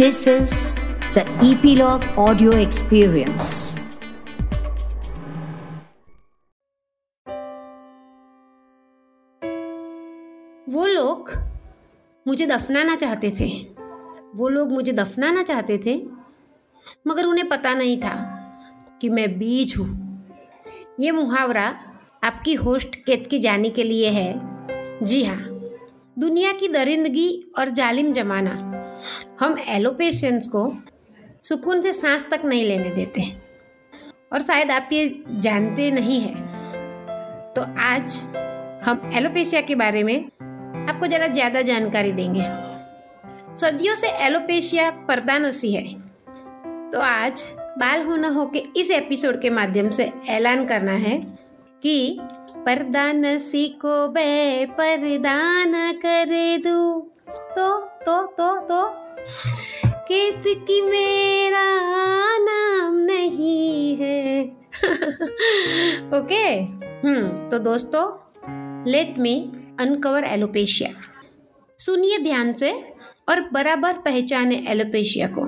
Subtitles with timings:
[0.00, 0.52] This is
[1.14, 3.48] the Epilogue Audio Experience.
[10.68, 11.32] वो लोग
[12.26, 13.50] मुझे दफनाना चाहते थे।
[14.34, 15.96] वो लोग मुझे दफनाना चाहते थे,
[17.06, 18.14] मगर उन्हें पता नहीं था
[19.00, 19.88] कि मैं बीज हूँ।
[21.00, 21.80] ये मुहावरा
[22.24, 24.40] आपकी होस्ट केत की जानी के लिए है।
[25.04, 25.40] जी हाँ
[26.18, 28.69] दुनिया की दरिंदगी और जालिम जमाना।
[29.40, 30.72] हम एलोपेशियंस को
[31.44, 33.22] सुकून से सांस तक नहीं लेने देते
[34.32, 38.16] और शायद आप ये जानते नहीं हैं। तो आज
[38.86, 42.44] हम एलोपेशिया के बारे में आपको ज़रा ज़्यादा जानकारी देंगे।
[43.56, 45.84] सदियों से एलोपेशिया पर्दानसी है।
[46.90, 47.44] तो आज
[47.78, 51.16] बाल होना हो के इस एपिसोड के माध्यम से ऐलान करना है
[51.82, 52.18] कि
[52.56, 57.00] पर्दानसी को बे परदान करे दू।
[57.38, 58.82] तो तो तो तो।
[59.86, 61.64] केत की मेरा
[62.38, 64.44] नाम नहीं है।
[66.20, 66.60] ओके
[67.08, 68.04] हम्म तो दोस्तों
[68.90, 70.90] लेट मी अनकवर एलोपेशिया
[71.78, 72.94] सुनिए ध्यान से
[73.28, 75.46] और बराबर पहचाने एलोपेशिया को,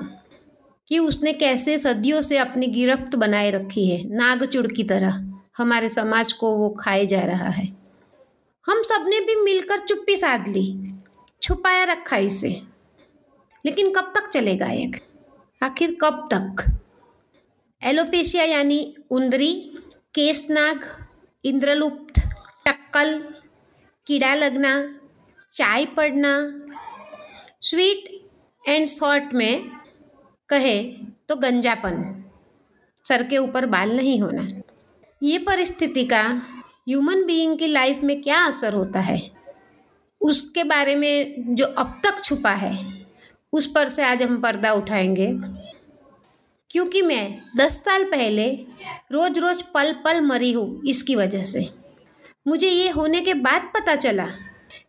[0.87, 6.33] कि उसने कैसे सदियों से अपनी गिरफ्त बनाए रखी है नागचुड़ की तरह। हमारे समाज
[6.33, 7.65] को वो खाए जा रहा है।
[8.65, 10.93] हम सबने भी मिलकर चुप्पी साध ली।
[11.43, 12.61] छुपाया रखा है इसे।
[13.65, 14.95] लेकिन कब तक चलेगा एक?
[15.63, 16.79] आखिर कब तक?
[17.83, 19.77] एलोपेशिया यानी उंदरी
[20.15, 21.07] केसनाग
[21.45, 22.19] इंद्रलुप्त,
[22.67, 23.33] टक्कल,
[24.07, 24.99] कीड़ा लगना,
[25.51, 26.61] चाय पड़ना,
[27.61, 28.27] स्वीट
[28.69, 29.69] एंड शॉर्ट में
[30.49, 30.83] कहे
[31.29, 32.25] तो गंजापन।
[33.03, 34.47] सर के ऊपर बाल नहीं होना।
[35.23, 36.23] ये परिस्थिति का
[36.89, 39.42] ह्यूमन बीइंग की लाइफ में क्या असर होता है?
[40.23, 43.05] उसके बारे में जो अब तक छुपा है,
[43.53, 45.27] उस पर से आज हम पर्दा उठाएँगे।
[46.69, 48.49] क्योंकि मैं दस साल पहले
[49.11, 51.69] रोज रोज पल पल मरी हूँ इसकी वजह से।
[52.47, 54.27] मुझे ये होने के बाद पता चला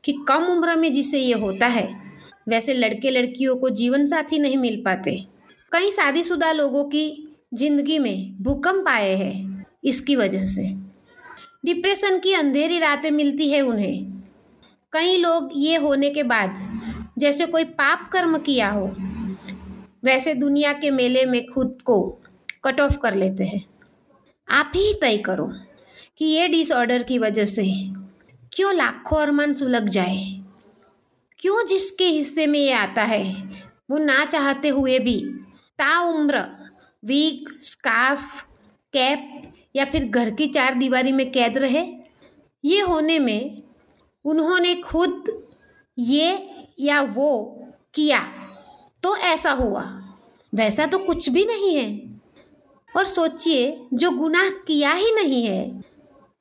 [0.04, 2.02] कि कम उम्र में जिसे ये होता है,
[2.48, 5.26] वैसे लड़के लड़कियों को जीवन साथी नहीं मिल पाते।
[5.72, 10.62] कई शादीशुदा लोगों की ज़िंदगी में भूकंप आए हैं इसकी वजह से।
[11.64, 14.13] डिप्रेशन की अंधेरी रातें मिलती है उन्हें।
[14.94, 16.80] कई लोग ये होने के बाद,
[17.18, 18.96] जैसे कोई पाप कर्म किया हो,
[20.04, 22.20] वैसे दुनिया के मेले में खुद को
[22.64, 23.64] कट ऑफ़ कर लेते हैं।
[24.48, 25.52] आप ही तय करो
[26.18, 27.64] कि ये डिसऑर्डर की वजह से
[28.52, 30.44] क्यों लाखों अरमान सुलग जाए।
[31.38, 33.34] क्यों जिसके हिस्से में ये आता है,
[33.90, 35.20] वो ना चाहते हुए भी
[35.78, 36.44] ताउम्र
[37.04, 38.42] वीक स्काफ
[38.92, 41.86] कैप या फिर घर की चार दीवारी में कैद रहे।
[42.64, 43.63] ये होने में
[44.24, 45.42] उन्होंने खुद
[45.98, 47.62] ये या वो
[47.94, 48.28] किया
[49.02, 50.00] तो ऐसा हुआ।
[50.54, 52.20] वैसा तो कुछ भी नहीं है।
[52.96, 55.84] और सोचिए, जो गुनाह किया ही नहीं है,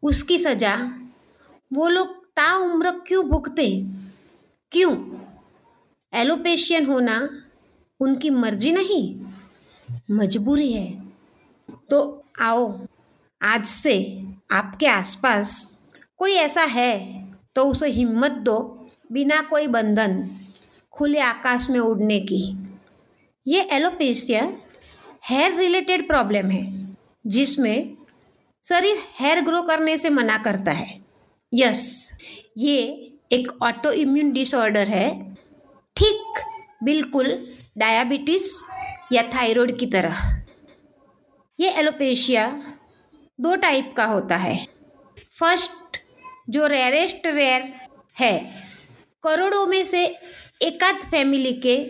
[0.03, 0.75] उसकी सजा
[1.73, 3.85] वो लोग ताउम्र क्यों भुगते?
[4.72, 5.17] क्यों?
[6.13, 7.29] एलोपेशियन होना
[7.99, 9.22] उनकी मर्ज़ी नहीं,
[10.11, 11.03] मजबूरी है।
[11.89, 12.85] तो आओ,
[13.41, 15.79] आज से आपके आसपास
[16.17, 17.22] कोई ऐसा है
[17.56, 18.58] तो उसे हिम्मत दो
[19.12, 20.30] बिना कोई बंधन
[20.94, 22.41] खुले आकाश में उड़ने की।
[23.47, 24.41] ये एलोपेशिया
[25.25, 26.96] हेयर रिलेटेड प्रॉब्लम है,
[27.28, 27.97] जिसमें
[28.64, 31.00] शरीर हेयर ग्रो करने से मना करता है।
[31.53, 32.12] यस,
[32.58, 32.78] ये
[33.31, 35.35] एक ऑटो इम्यून डिसऑर्डर है।
[35.96, 36.41] ठीक,
[36.84, 37.28] बिल्कुल
[37.78, 38.52] डायबिटीज़
[39.12, 40.16] या थायराइड की तरह।
[41.59, 42.47] ये एलोपेशिया
[43.41, 44.68] दो टाइप का होता है।
[45.40, 45.72] फ़र्स्ट
[46.49, 47.73] जो रेयरेस्ट रेयर
[48.19, 48.39] है।
[49.23, 50.05] करोड़ों में से
[50.61, 51.85] एकाध फैमिली के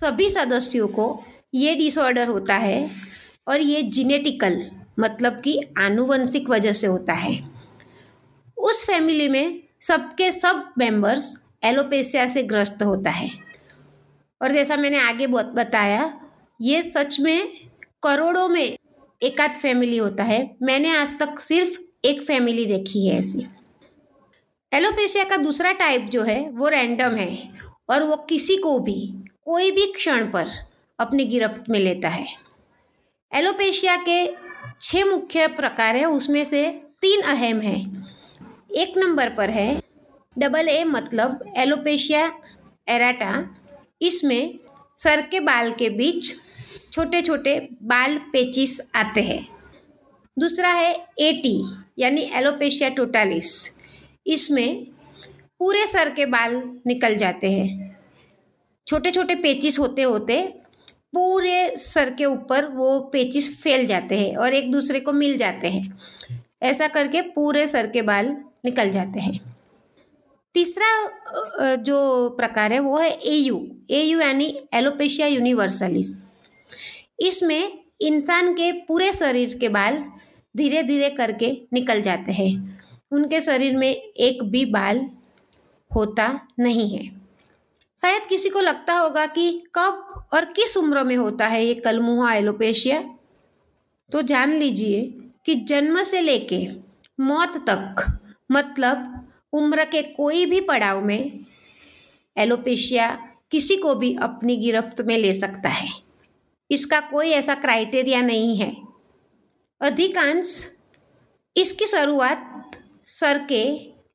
[0.00, 1.24] सभी सदस्यों को
[1.54, 2.90] ये डिसऑर्डर होता है
[3.48, 7.38] और ये जिनेटिकल मतलब कि आनुवंशिक वजह से होता है।
[8.58, 13.30] उस फैमिली में सबके सब मेंबर्स एलोपेसिया से ग्रस्त होता है।
[14.42, 16.20] और जैसा मैंने आगे बताया,
[16.60, 17.52] ये सच में
[18.02, 18.78] करोड़ों में
[19.22, 23.46] एक आध फैमिली होता है। मैंने आज तक सिर्फ़ एक फैमिली देखी है ऐसी।
[24.72, 27.48] एलोपेशिया का दूसरा टाइप जो है, वो रैंडम है
[27.90, 29.14] और वो किसी को भी,
[29.44, 30.50] कोई भी क्षण पर
[30.98, 32.26] अपनी गिरफ्त में लेता है।
[33.32, 34.26] एलोपेशिया के
[34.82, 36.68] छह मुख्य प्रकार हैं, उसमें से
[37.02, 38.06] तीन अहम हैं।
[38.76, 39.82] एक नंबर पर है
[40.38, 42.32] डबल ए मतलब एलोपेशिया
[42.88, 43.54] एराटा।
[44.02, 44.58] इसमें
[44.98, 46.32] सर के बाल के बीच
[46.92, 49.46] छोटे छोटे बाल पेचिस आते हैं।
[50.38, 51.62] दूसरा है एटी
[51.98, 53.75] यानी एलोपेशिया टोटालिस।
[54.26, 54.86] इसमें
[55.60, 56.54] पूरे सर के बाल
[56.86, 57.96] निकल जाते हैं।
[58.86, 60.40] छोटे छोटे पेचिस होते होते
[61.14, 65.68] पूरे सर के ऊपर वो पेचिस फैल जाते हैं और एक दूसरे को मिल जाते
[65.68, 65.98] हैं।
[66.62, 69.40] ऐसा करके पूरे सर के बाल निकल जाते हैं।
[70.54, 76.12] तीसरा जो प्रकार है वो है ए यू ए यू यानी एलोपेशिया यूनिवर्सलिस।
[77.20, 80.04] इसमें इंसान के पूरे शरीर के बाल
[80.54, 82.75] धीरे धीरे करके निकल जाते हैं।
[83.12, 85.08] उनके शरीर में एक भी बाल
[85.90, 87.08] होता नहीं है।
[88.02, 92.34] शायद किसी को लगता होगा कि कब और किस उम्र में होता है ये कलमुहा
[92.34, 93.00] एलोपेशिया।
[94.12, 95.02] तो जान लीजिए
[95.44, 96.66] कि जन्म से लेके
[97.20, 98.18] मौत तक
[98.52, 101.40] मतलब उम्र के कोई भी पड़ाव में,
[102.36, 103.08] एलोपेशिया
[103.50, 105.88] किसी को भी अपनी गिरफ्त में ले सकता है।
[106.70, 108.76] इसका कोई ऐसा क्राइटेरिया नहीं है।
[109.80, 110.64] अधिकांश
[111.56, 112.52] इसकी शुरुआत
[113.06, 113.64] सर के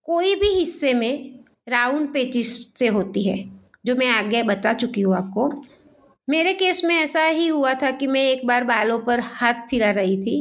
[0.07, 3.43] कोई भी हिस्से में राउंड पेचिस से होती है,
[3.85, 5.49] जो मैं आगे बता चुकी हूँ आपको।
[6.27, 9.91] मेरे केस में ऐसा ही हुआ था कि मैं एक बार बालों पर हाथ फिरा
[9.91, 10.38] रही थी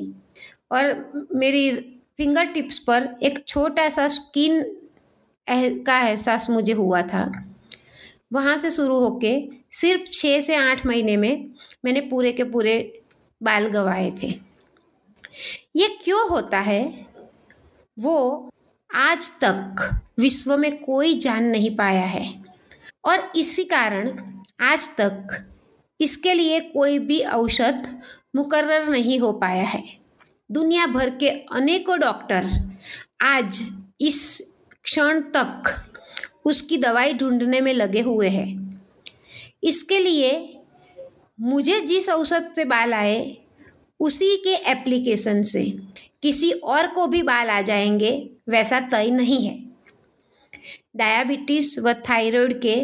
[0.73, 1.70] और मेरी
[2.19, 4.62] फिंगर टिप्स पर एक छोटा सा स्किन
[5.46, 7.31] का एहसास मुझे हुआ था।
[8.32, 9.32] वहाँ से शुरू होके
[9.73, 11.49] सिर्फ़ छः से आठ महीने में
[11.85, 13.03] मैंने पूरे के पूरे
[13.43, 14.29] बाल गवाए थे।
[15.76, 17.10] ये क्यों होता है?
[18.00, 18.50] वो
[18.91, 22.23] आज तक विश्व में कोई जान नहीं पाया है।
[23.05, 24.19] और इसी कारण
[24.61, 25.37] आज तक
[26.00, 27.88] इसके लिए कोई भी औषध
[28.37, 29.82] मुकर्र नहीं हो पाया है।
[30.50, 32.49] दुनिया भर के अनेकों डॉक्टर
[33.23, 33.61] आज
[34.00, 34.41] इस
[34.85, 35.62] क्षण तक
[36.44, 38.81] उसकी दवाई ढूँढने में लगे हुए हैं।
[39.62, 40.32] इसके लिए
[41.41, 43.37] मुझे जिस औसत से बाल आए,
[44.00, 45.64] उसी के एप्लीकेशन से
[46.22, 49.58] किसी और को भी बाल आ जाएँगे, वैसा तय नहीं है।
[50.96, 52.76] डायबिटीज़ व थायराइड के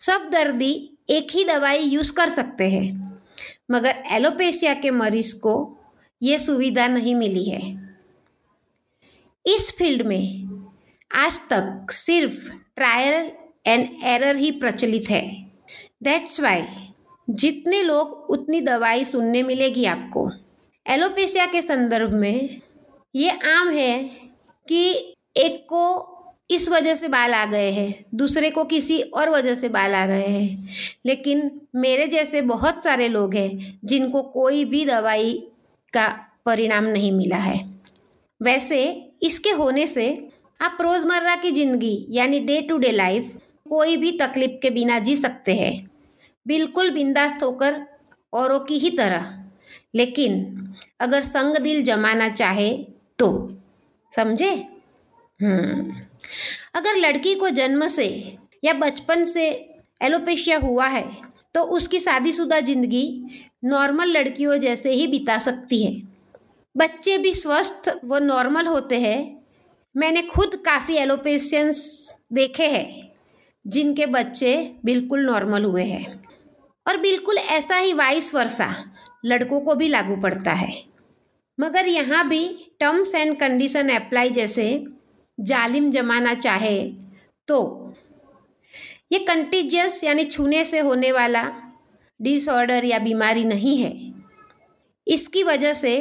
[0.00, 0.72] सब दर्दी
[1.10, 3.20] एक ही दवाई यूज़ कर सकते हैं,
[3.70, 5.54] मगर एलोपेशिया के मरीज़ को
[6.22, 7.60] ये सुविधा नहीं मिली है।
[9.46, 10.44] इस फ़ील्ड में
[11.10, 13.30] आज तक सिर्फ़ ट्रायल
[13.66, 15.22] एंड एरर ही प्रचलित है।
[16.02, 16.62] दैट्स वाई
[17.28, 20.30] जितने लोग उतनी दवाई सुनने मिलेगी आपको।
[20.86, 22.60] एलोपेशिया के संदर्भ में
[23.14, 23.98] ये आम है
[24.68, 26.10] कि एक को
[26.50, 30.04] इस वजह से बाल आ गए हैं, दूसरे को किसी और वजह से बाल आ
[30.04, 30.64] रहे हैं।
[31.06, 35.32] लेकिन मेरे जैसे बहुत सारे लोग हैं जिनको कोई भी दवाई
[35.92, 36.08] का
[36.46, 37.58] परिणाम नहीं मिला है।
[38.40, 38.80] वैसे
[39.22, 40.06] इसके होने से
[40.60, 43.32] आप रोज़मर्रा की ज़िंदगी यानी डे टू डे लाइफ
[43.68, 45.90] कोई भी तकलीफ़ के बिना जी सकते हैं।
[46.46, 47.80] बिल्कुल बिंदास्त होकर
[48.32, 49.26] औरों की ही तरह।
[49.94, 50.34] लेकिन
[51.00, 52.70] अगर संग दिल जमाना चाहे
[53.18, 53.28] तो
[54.12, 54.50] समझे?
[55.40, 56.00] हम्म।
[56.74, 58.06] अगर लड़की को जन्म से
[58.64, 59.46] या बचपन से
[60.00, 61.04] एलोपेशिया हुआ है
[61.54, 63.04] तो उसकी शादीशुदा ज़िंदगी
[63.64, 65.92] नॉर्मल लड़कियों जैसे ही बिता सकती है।
[66.76, 69.44] बच्चे भी स्वस्थ व नॉर्मल होते हैं।
[69.94, 73.12] मैंने खुद काफ़ी एलोपेशियंस देखे हैं,
[73.64, 76.22] जिनके बच्चे बिल्कुल नॉर्मल हुए हैं।
[76.86, 78.74] और बिल्कुल ऐसा ही वाइस वर्षा
[79.24, 80.72] लड़कों को भी लागू पड़ता है।
[81.58, 82.46] मगर यहाँ भी
[82.80, 84.66] टर्म्स एंड कंडीशन अप्लाई जैसे
[85.38, 86.78] जालिम जमाना चाहे
[87.48, 87.60] तो
[89.12, 91.44] ये कंटीजियस यानी छूने से होने वाला
[92.20, 93.92] डिसऑर्डर या बीमारी नहीं है।
[95.06, 95.94] इसकी वजह से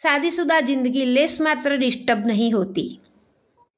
[0.00, 2.86] शादीशुदा ज़िंदगी लेस मात्र डिस्टर्ब नहीं होती।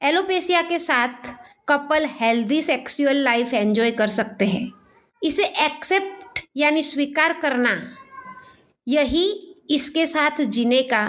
[0.03, 1.33] एलोपेशिया के साथ
[1.69, 4.71] couple healthy sexual life enjoy कर सकते हैं।
[5.23, 7.75] इसे एक्सेप्ट यानी स्वीकार करना
[8.87, 11.03] यही इसके साथ जीने का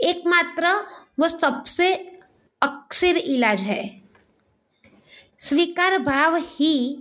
[0.00, 0.72] एकमात्र
[1.20, 1.92] व सबसे
[2.62, 3.82] अक्सर इलाज है।
[5.40, 6.98] स्वीकार भाव ही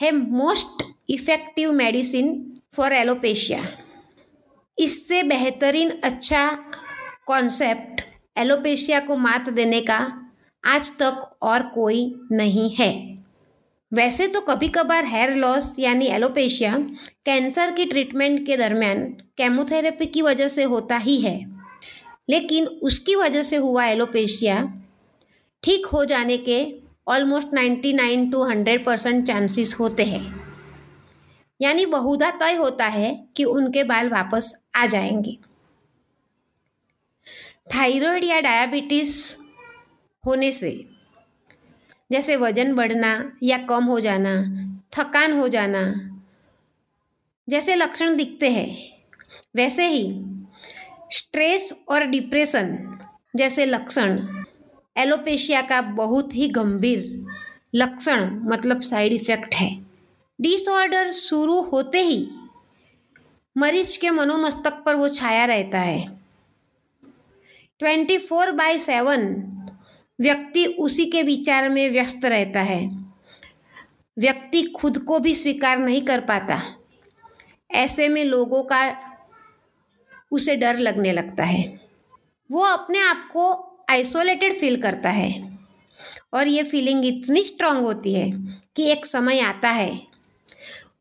[0.00, 2.34] है most effective medicine
[2.74, 3.66] for alopecia
[4.78, 6.48] इससे बेहतरीन अच्छा
[7.26, 8.02] कॉन्सेप्ट
[8.38, 9.98] एलोपेशिया को मात देने का
[10.64, 12.92] आज तक और कोई नहीं है।
[13.92, 16.76] वैसे तो कभी कभार हेयर लॉस यानी एलोपेशिया
[17.24, 19.02] कैंसर की ट्रीटमेंट के दरमियान
[19.38, 21.56] केमोथेरेपी की वजह से होता ही है।
[22.28, 24.82] लेकिन उसकी वजह से हुआ एलोपेशिया,
[25.62, 26.74] ठीक हो जाने के
[27.08, 30.40] almost ninety nine to hundred percent chances होते हैं।
[31.60, 35.38] यानी बहुधा तय होता है कि उनके बाल वापस आ जाएँगे।
[37.74, 39.36] थायराइड या डायबिटीज़
[40.26, 40.88] होने से,
[42.12, 44.34] जैसे वज़न बढ़ना या कम हो जाना,
[44.98, 46.10] थकान हो जाना,
[47.48, 48.95] जैसे लक्षण दिखते हैं
[49.56, 50.22] वैसे ही,
[51.10, 52.98] स्ट्रेस और डिप्रेशन
[53.36, 54.18] जैसे लक्षण
[54.96, 57.26] एलोपेशिया का बहुत ही गंभीर
[57.74, 59.86] लक्षण मतलब साइड इफ़ेक्ट है।
[60.40, 62.28] डिसऑर्डर शुरू होते ही
[63.56, 66.18] मरीज़ के मनोमस्तक पर वो छाया रहता है।
[67.78, 69.24] ट्वेंटी फोर बाई सेवन
[70.20, 73.06] व्यक्ति उसी के विचार में व्यस्त रहता है।
[74.18, 76.62] व्यक्ति खुद को भी स्वीकार नहीं कर पाता।
[77.70, 79.05] ऐसे में लोगों का
[80.30, 81.80] उसे डर लगने लगता है।
[82.52, 85.58] वो अपने आप को आइसोलेटेड फील करता है।
[86.34, 88.30] और ये फीलिंग इतनी स्ट्रांग होती है
[88.76, 90.02] कि एक समय आता है।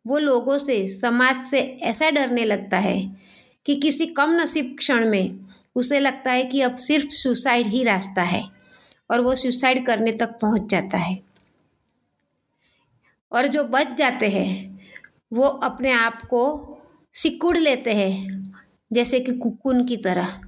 [0.08, 3.17] वो लोगों से, समाज से ऐसा डरने लगता है
[3.65, 5.39] कि किसी कम नसीब क्षण में
[5.75, 8.50] उसे लगता है कि अब सिर्फ़ सुसाइड ही रास्ता है
[9.12, 11.20] और वो सुसाइड करने तक पहुँच जाता है।
[13.32, 14.79] और जो बच जाते हैं,
[15.34, 16.72] वो अपने आप को
[17.13, 18.44] सिकुड़ लेते हैं
[18.91, 20.39] जैसे कि कुकुन की तरह।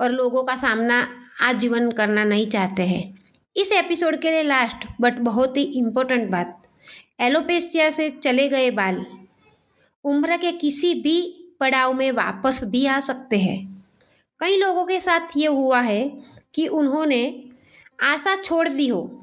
[0.00, 1.06] और लोगों का सामना
[1.40, 3.22] आजीवन करना नहीं चाहते हैं।
[3.56, 6.62] इस एपिसोड के लिए लास्ट बट बहुत ही इम्पोर्टेंट बात।
[7.20, 9.04] एलोपेशिया से चले गए बाल,
[10.04, 11.20] उम्र के किसी भी
[11.60, 13.86] पड़ाव में वापस भी आ सकते हैं।
[14.40, 16.22] कई लोगों के साथ ये हुआ है
[16.54, 17.50] कि उन्होंने
[18.02, 19.20] आशा छोड़ दी हो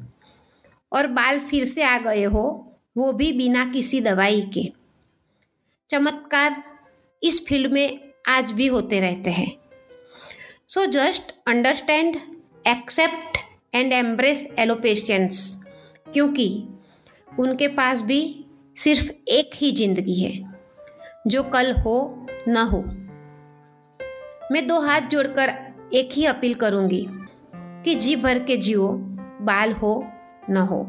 [0.92, 4.72] और बाल फिर से आ गए हो, वो भी बिना किसी दवाई के।
[5.90, 6.64] चमत्कार
[7.24, 9.52] इस फ़ील्ड में आज भी होते रहते हैं।
[10.68, 12.16] So just understand
[12.68, 13.38] accept
[13.76, 15.66] and embrace alopecians
[16.14, 16.48] क्योंकि
[17.40, 18.46] उनके पास भी
[18.78, 20.34] सिर्फ़ एक ही ज़िंदगी है,
[21.28, 22.82] जो कल हो, न हो।
[24.52, 25.54] मैं दो हाथ जोड़कर
[25.94, 27.06] एक ही अपील करूँगी
[27.86, 28.92] कि जी भर के जियो,
[29.42, 30.04] बाल हो,
[30.50, 30.84] न हो।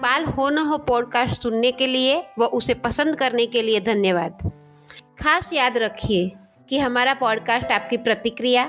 [0.00, 4.50] बाल हो, न हो पॉडकास्ट सुनने के लिए व उसे पसंद करने के लिए धन्यवाद।
[5.18, 6.32] खास याद रखिए
[6.68, 8.64] कि हमारा पॉडकास्ट आपकी प्रतिक्रिया,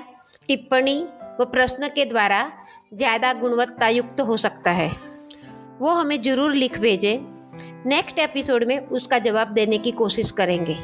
[0.48, 1.02] टिप्पणी
[1.40, 2.52] व प्रश्न के द्वारा
[2.94, 4.90] ज़्यादा गुणवत्ता युक्त हो सकता है।
[5.80, 7.18] वो हमें ज़रूर लिख भेजें।
[7.86, 10.78] नेक्स्ट एपिसोड में उसका जवाब देने की कोशिश करेंगे।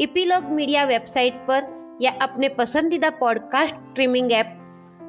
[0.00, 4.56] इपीलॉग मीडिया वेबसाइट पर या अपने पसंदीदा पॉडकास्ट स्ट्रीमिंग ऐप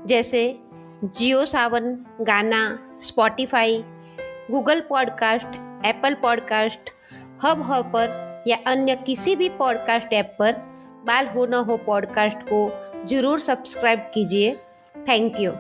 [0.08, 0.60] जैसे
[1.05, 3.84] Jio Saavn, Gaana Spotify
[4.51, 6.89] Google podcast Apple podcast
[7.62, 10.55] Hubhopper या अन्य किसी भी पॉडकास्ट ऐप पर
[11.05, 12.69] बाल हो न हो पॉडकास्ट को
[13.07, 14.55] ज़रूर सब्सक्राइब कीजिए।
[14.95, 15.51] Thank you